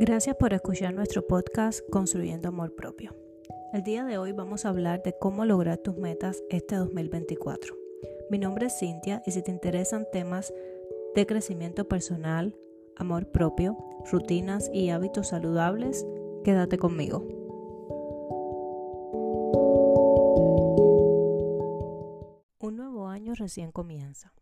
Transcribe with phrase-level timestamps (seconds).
[0.00, 3.16] Gracias por escuchar nuestro podcast Construyendo Amor Propio.
[3.72, 7.74] El día de hoy vamos a hablar de cómo lograr tus metas este 2024.
[8.30, 10.54] Mi nombre es Cintia y si te interesan temas
[11.16, 12.56] de crecimiento personal,
[12.94, 13.76] amor propio,
[14.08, 16.06] rutinas y hábitos saludables,
[16.44, 17.26] quédate conmigo.
[22.60, 24.32] Un nuevo año recién comienza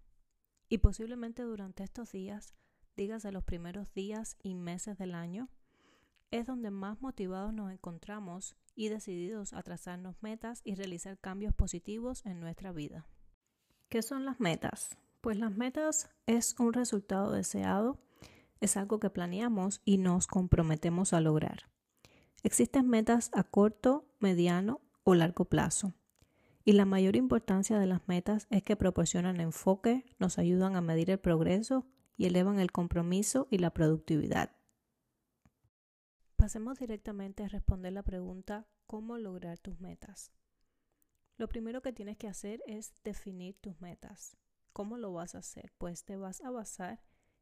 [0.68, 2.52] y posiblemente durante estos días
[2.96, 5.48] dígase los primeros días y meses del año,
[6.30, 12.24] es donde más motivados nos encontramos y decididos a trazarnos metas y realizar cambios positivos
[12.26, 13.06] en nuestra vida.
[13.88, 14.96] ¿Qué son las metas?
[15.20, 17.98] Pues las metas es un resultado deseado,
[18.60, 21.70] es algo que planeamos y nos comprometemos a lograr.
[22.42, 25.94] Existen metas a corto, mediano o largo plazo.
[26.64, 31.10] Y la mayor importancia de las metas es que proporcionan enfoque, nos ayudan a medir
[31.10, 31.86] el progreso
[32.16, 34.56] y elevan el compromiso y la productividad.
[36.36, 40.32] Pasemos directamente a responder la pregunta ¿cómo lograr tus metas?
[41.36, 44.36] Lo primero que tienes que hacer es definir tus metas.
[44.72, 45.72] ¿Cómo lo vas a hacer?
[45.78, 47.00] Pues te vas a basar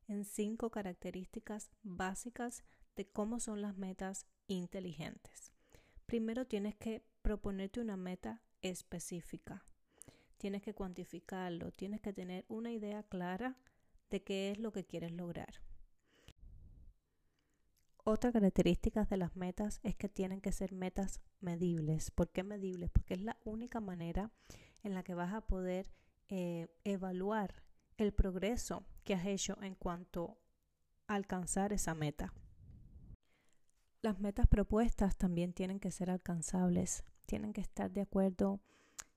[0.09, 2.65] en cinco características básicas
[2.97, 5.53] de cómo son las metas inteligentes.
[6.07, 9.65] Primero tienes que proponerte una meta específica.
[10.37, 13.57] Tienes que cuantificarlo, tienes que tener una idea clara
[14.15, 15.61] de qué es lo que quieres lograr.
[18.05, 22.13] Otra característica de las metas es que tienen que ser metas medibles.
[22.13, 22.91] ¿Por qué medibles?
[22.93, 24.31] Porque es la única manera
[24.85, 25.91] en la que vas a poder
[26.29, 27.65] eh, evaluar
[27.97, 30.39] el progreso que has hecho en cuanto
[31.09, 32.33] a alcanzar esa meta.
[34.01, 38.61] Las metas propuestas también tienen que ser alcanzables, tienen que estar de acuerdo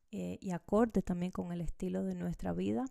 [0.09, 2.85] eh, y acorde también con el estilo de nuestra vida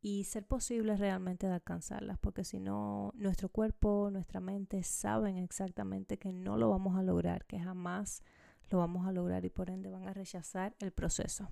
[0.00, 6.18] y ser posible realmente de alcanzarlas, porque si no, nuestro cuerpo, nuestra mente saben exactamente
[6.18, 8.22] que no lo vamos a lograr, que jamás
[8.70, 11.48] lo vamos a lograr y por ende van a rechazar el proceso.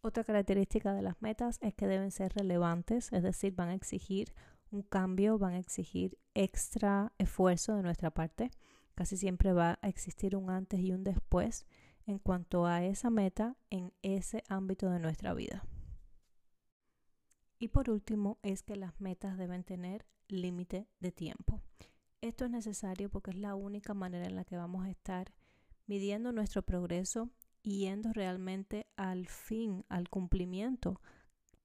[0.00, 4.32] Otra característica de las metas es que deben ser relevantes, es decir, van a exigir
[4.70, 8.50] un cambio, van a exigir extra esfuerzo de nuestra parte.
[8.94, 11.66] Casi siempre va a existir un antes y un después
[12.06, 15.64] en cuanto a esa meta en ese ámbito de nuestra vida.
[17.58, 21.60] Y por último es que las metas deben tener límite de tiempo.
[22.20, 25.32] Esto es necesario porque es la única manera en la que vamos a estar
[25.86, 27.30] midiendo nuestro progreso
[27.62, 31.00] y yendo realmente al fin, al cumplimiento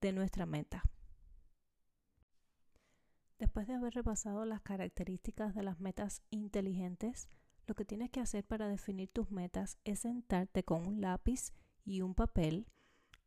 [0.02, 0.84] de nuestra meta.
[3.40, 7.30] Después de haber repasado las características de las metas inteligentes,
[7.68, 11.52] lo que tienes que hacer para definir tus metas es sentarte con un lápiz
[11.84, 12.68] y un papel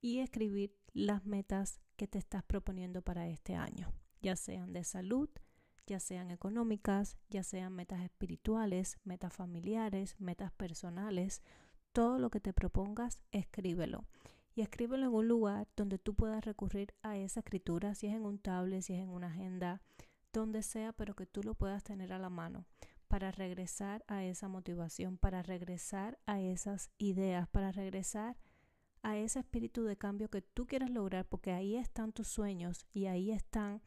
[0.01, 3.93] y escribir las metas que te estás proponiendo para este año,
[4.23, 5.29] ya sean de salud,
[5.87, 11.43] ya sean económicas, ya sean metas espirituales, metas familiares, metas personales,
[11.93, 14.05] todo lo que te propongas, escríbelo.
[14.55, 18.25] Y escríbelo en un lugar donde tú puedas recurrir a esa escritura, si es en
[18.25, 19.83] un tablet, si es en una agenda,
[20.33, 22.67] donde sea, pero que tú lo puedas tener a la mano
[23.09, 28.37] para regresar a esa motivación, para regresar a esas ideas, para regresar
[29.07, 33.07] a ese espíritu de cambio que tú quieres lograr, porque ahí están tus sueños y
[33.07, 33.81] ahí están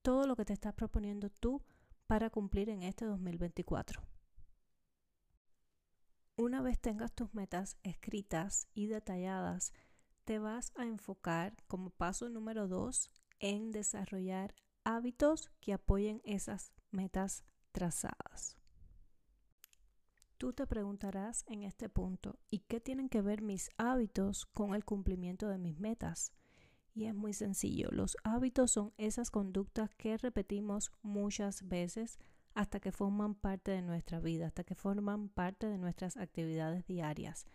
[0.00, 1.62] todo lo que te estás proponiendo tú
[2.06, 4.00] para cumplir en este 2024.
[6.36, 9.74] Una vez tengas tus metas escritas y detalladas,
[10.24, 13.10] te vas a enfocar como paso número dos
[13.40, 18.56] en desarrollar hábitos que apoyen esas metas trazadas.
[20.44, 24.84] Tú te preguntarás en este punto, ¿y qué tienen que ver mis hábitos con el
[24.84, 26.34] cumplimiento de mis metas?
[26.92, 32.18] Y es muy sencillo, los hábitos son esas conductas que repetimos muchas veces
[32.52, 37.46] hasta que forman parte de nuestra vida, hasta que forman parte de nuestras actividades diarias.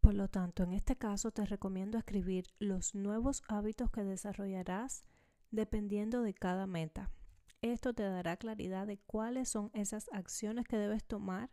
[0.00, 5.04] Por lo tanto, en este caso te recomiendo escribir los nuevos hábitos que desarrollarás
[5.50, 7.10] dependiendo de cada meta.
[7.64, 11.50] Esto te dará claridad de cuáles son esas acciones que debes tomar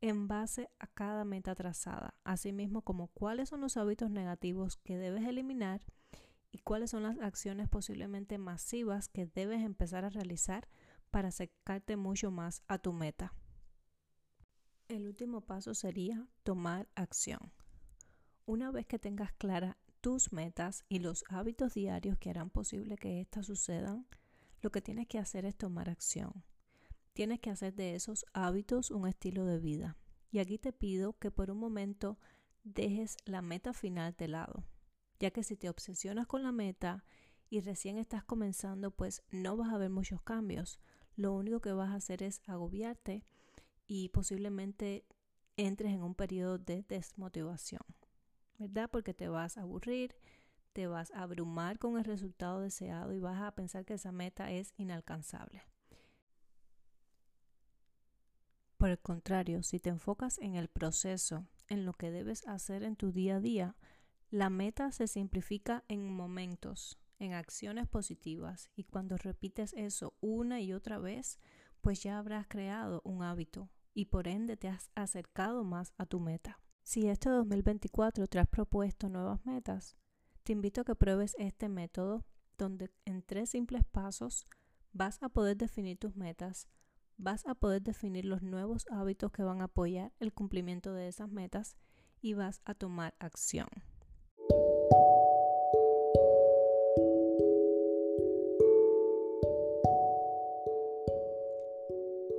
[0.00, 5.22] en base a cada meta trazada, asimismo como cuáles son los hábitos negativos que debes
[5.26, 5.82] eliminar
[6.50, 10.66] y cuáles son las acciones posiblemente masivas que debes empezar a realizar
[11.10, 13.34] para acercarte mucho más a tu meta.
[14.88, 17.52] El último paso sería tomar acción.
[18.46, 23.20] Una vez que tengas claras tus metas y los hábitos diarios que harán posible que
[23.20, 24.06] éstas sucedan,
[24.60, 26.44] lo que tienes que hacer es tomar acción.
[27.12, 29.96] Tienes que hacer de esos hábitos un estilo de vida.
[30.30, 32.18] Y aquí te pido que por un momento
[32.62, 34.64] dejes la meta final de lado,
[35.18, 37.04] ya que si te obsesionas con la meta
[37.48, 40.80] y recién estás comenzando, pues no vas a ver muchos cambios.
[41.16, 43.24] lo único que vas a hacer es agobiarte
[43.86, 45.04] y posiblemente
[45.56, 47.82] entres en un periodo de desmotivación,
[48.58, 48.88] ¿verdad?
[48.90, 50.16] Porque te vas a aburrir,
[50.72, 54.50] te vas a abrumar con el resultado deseado y vas a pensar que esa meta
[54.50, 55.62] es inalcanzable.
[58.76, 62.96] Por el contrario, si te enfocas en el proceso, en lo que debes hacer en
[62.96, 63.76] tu día a día,
[64.30, 70.72] la meta se simplifica en momentos, en acciones positivas y cuando repites eso una y
[70.72, 71.38] otra vez,
[71.82, 76.20] pues ya habrás creado un hábito y por ende te has acercado más a tu
[76.20, 76.60] meta.
[76.82, 79.96] Si este 2024 te has propuesto nuevas metas,
[80.50, 82.24] te invito a que pruebes este método
[82.58, 84.48] donde en tres simples pasos
[84.92, 86.66] vas a poder definir tus metas,
[87.16, 91.30] vas a poder definir los nuevos hábitos que van a apoyar el cumplimiento de esas
[91.30, 91.76] metas
[92.20, 93.68] y vas a tomar acción.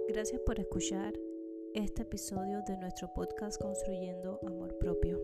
[0.10, 1.14] Gracias por escuchar
[1.74, 5.18] este episodio de nuestro podcast Construyendo Amor Propio.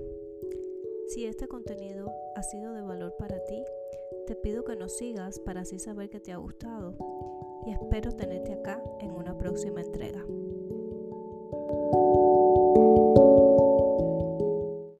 [1.07, 3.63] Si este contenido ha sido de valor para ti,
[4.25, 6.95] te pido que nos sigas para así saber que te ha gustado
[7.65, 10.25] y espero tenerte acá en una próxima entrega.